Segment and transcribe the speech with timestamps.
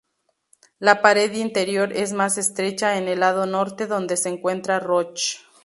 [0.79, 5.37] La pared interior es más estrecha en el lado norte, donde se encuentra Roche.